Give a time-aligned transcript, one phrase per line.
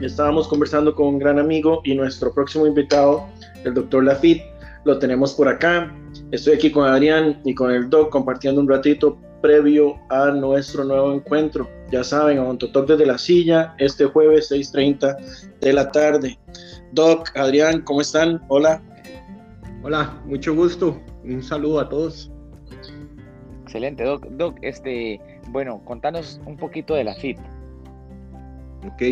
[0.00, 3.26] estábamos conversando con un gran amigo y nuestro próximo invitado,
[3.64, 4.42] el doctor Lafitte,
[4.84, 5.94] lo tenemos por acá.
[6.30, 11.12] Estoy aquí con Adrián y con el doc compartiendo un ratito previo a nuestro nuevo
[11.12, 11.68] encuentro.
[11.90, 16.38] Ya saben, Odontotalk desde la silla, este jueves 6.30 de la tarde.
[16.92, 18.42] Doc, Adrián, ¿cómo están?
[18.48, 18.82] Hola.
[19.82, 20.98] Hola, mucho gusto.
[21.24, 22.30] Un saludo a todos.
[23.64, 24.26] Excelente, Doc.
[24.30, 27.38] Doc, este, bueno, contanos un poquito de la FIT.
[28.86, 29.02] Ok.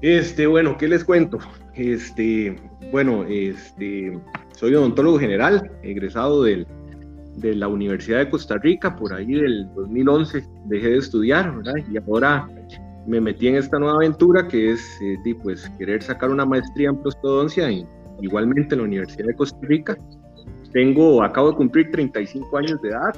[0.00, 1.38] Este, bueno, ¿qué les cuento?
[1.74, 2.56] Este,
[2.92, 4.18] bueno, este,
[4.52, 6.66] soy odontólogo general, egresado del,
[7.36, 11.74] de la Universidad de Costa Rica, por ahí del 2011 dejé de estudiar, ¿verdad?
[11.90, 12.48] Y ahora
[13.06, 17.02] me metí en esta nueva aventura que es, eh, pues, querer sacar una maestría en
[17.02, 17.86] prostodoncia, y,
[18.20, 19.96] igualmente en la Universidad de Costa Rica.
[20.72, 23.14] Tengo, acabo de cumplir 35 años de edad,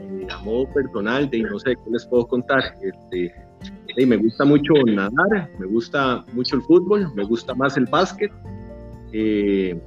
[0.00, 2.62] eh, a modo personal, de no sé qué les puedo contar.
[2.82, 3.34] Este,
[3.96, 8.32] me gusta mucho nadar, me gusta mucho el fútbol, me gusta más el básquet.
[9.12, 9.78] Eh,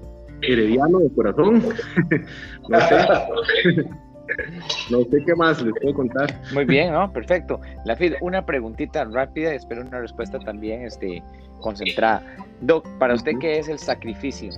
[0.41, 1.55] herediano de corazón.
[2.69, 3.85] no, sé.
[4.91, 6.41] no sé qué más les puedo contar.
[6.53, 7.11] Muy bien, ¿no?
[7.11, 7.59] Perfecto.
[7.85, 11.23] La una preguntita rápida, espero una respuesta también este,
[11.59, 12.23] concentrada.
[12.61, 14.51] Doc, ¿para usted qué es el sacrificio?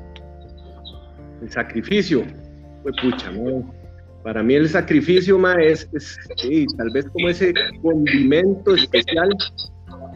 [1.41, 2.23] El sacrificio,
[2.83, 3.78] pues pucha, no.
[4.23, 5.87] Para mí el sacrificio ma, es,
[6.37, 9.29] sí, tal vez como ese condimento especial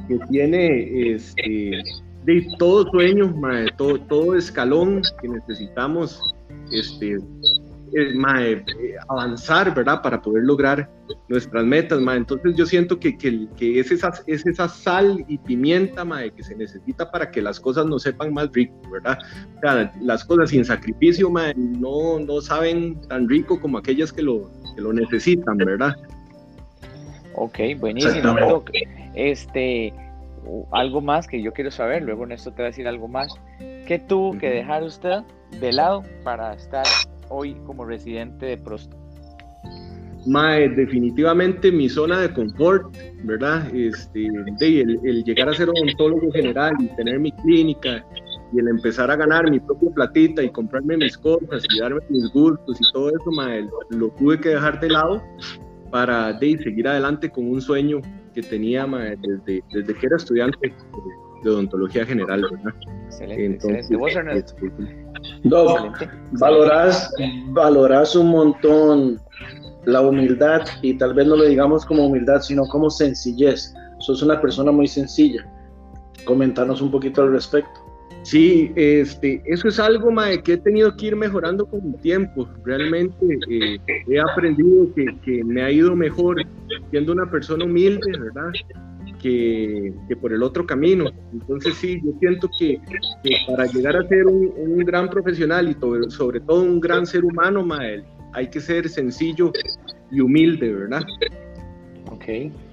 [0.08, 1.82] que tiene este,
[2.26, 3.34] de todo sueño,
[3.78, 6.20] todo, todo escalón que necesitamos
[6.72, 7.18] este,
[7.96, 8.14] eh,
[8.80, 10.02] eh, avanzar, ¿verdad?
[10.02, 10.90] Para poder lograr
[11.28, 16.04] nuestras metas, Entonces yo siento que, que, que es, esa, es esa sal y pimienta,
[16.36, 19.18] que se necesita para que las cosas nos sepan más rico, ¿verdad?
[19.58, 24.52] O sea, las cosas sin sacrificio, no, no saben tan rico como aquellas que lo,
[24.76, 25.96] que lo necesitan, ¿verdad?
[27.36, 28.36] Ok, buenísimo.
[29.16, 29.94] Este,
[30.72, 33.34] algo más que yo quiero saber, luego en esto te voy a decir algo más.
[33.88, 35.22] ¿Qué tuvo que dejar usted
[35.60, 36.86] de lado para estar
[37.29, 38.97] hoy como residente de Prosto?
[40.25, 43.73] Mae, definitivamente mi zona de confort, ¿verdad?
[43.75, 44.28] Este,
[44.59, 48.06] de, el, llegar a ser odontólogo general y tener mi clínica
[48.53, 52.31] y el empezar a ganar mi propia platita y comprarme mis cosas y darme mis
[52.31, 55.22] gustos y todo eso, mae, lo tuve que dejar de lado
[55.91, 58.00] para de, seguir adelante con un sueño
[58.34, 60.73] que tenía desde, desde que era estudiante
[61.44, 62.74] de odontología general, ¿verdad?
[63.06, 64.38] Excelente, excelente.
[64.38, 64.72] Este,
[65.44, 65.98] Doc,
[66.34, 67.14] valorás,
[67.50, 69.22] valorás un montón
[69.86, 73.74] la humildad y tal vez no lo digamos como humildad, sino como sencillez.
[74.00, 75.46] Sos una persona muy sencilla.
[76.26, 77.84] Comentanos un poquito al respecto.
[78.24, 80.09] Sí, este, eso es algo
[80.46, 82.48] que he tenido que ir mejorando con el tiempo.
[82.64, 83.18] Realmente
[83.50, 83.78] eh,
[84.08, 86.42] he aprendido que, que, me ha ido mejor
[86.90, 88.52] siendo una persona humilde, ¿verdad?
[89.23, 91.09] Que, que por el otro camino.
[91.31, 92.78] Entonces sí, yo siento que,
[93.47, 97.23] para llegar a ser un, un, gran profesional y sobre, sobre todo un gran ser
[97.23, 98.03] humano, Mael,
[98.34, 99.53] hay que ser sencillo
[100.11, 101.03] y humilde, ¿verdad?
[102.11, 102.25] Ok,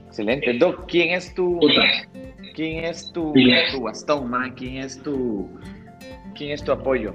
[0.09, 0.59] excelente.
[0.59, 1.61] Doc, ¿quién es tu,
[2.55, 3.33] ¿Quién es tu,
[3.73, 4.53] tu bastón, man?
[4.57, 5.49] ¿Quién es tu,
[6.35, 7.15] quién es tu apoyo?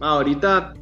[0.00, 0.74] Ahorita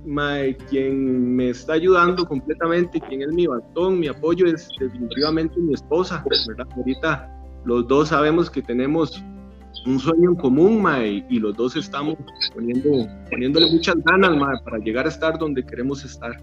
[0.70, 6.24] quien me está ayudando completamente, quien es mi bastón, mi apoyo es definitivamente mi esposa,
[6.48, 6.66] ¿verdad?
[6.76, 7.30] Ahorita
[7.64, 9.22] los dos sabemos que tenemos
[9.86, 12.16] un sueño en común, mae, y los dos estamos
[12.54, 12.88] poniendo,
[13.30, 16.36] poniéndole muchas ganas, mae, para llegar a estar donde queremos estar.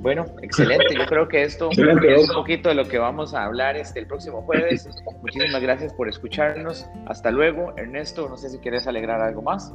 [0.00, 0.94] Bueno, excelente.
[0.96, 4.06] Yo creo que esto es un poquito de lo que vamos a hablar este el
[4.06, 4.88] próximo jueves.
[5.20, 6.86] Muchísimas gracias por escucharnos.
[7.06, 8.26] Hasta luego, Ernesto.
[8.28, 9.74] No sé si quieres alegrar algo más.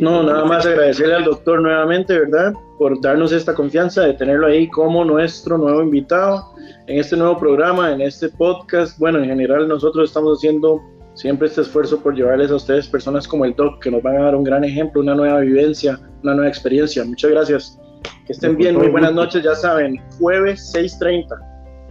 [0.00, 2.52] No, nada más agradecerle al doctor nuevamente, ¿verdad?
[2.78, 6.52] Por darnos esta confianza de tenerlo ahí como nuestro nuevo invitado
[6.86, 8.98] en este nuevo programa, en este podcast.
[8.98, 10.80] Bueno, en general nosotros estamos haciendo
[11.14, 14.24] siempre este esfuerzo por llevarles a ustedes personas como el Doc, que nos van a
[14.24, 17.04] dar un gran ejemplo, una nueva vivencia, una nueva experiencia.
[17.04, 17.80] Muchas gracias.
[18.26, 21.26] Que estén bien, muy buenas noches, ya saben, jueves 6.30.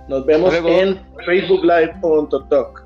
[0.10, 2.86] Nos vemos en Facebook Live o TikTok.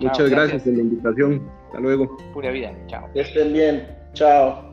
[0.00, 1.50] Muchas gracias por la invitación.
[1.66, 2.16] Hasta luego.
[2.32, 2.72] Pura vida.
[2.86, 3.08] Chao.
[3.12, 3.97] Que estén bien.
[4.14, 4.67] Chao.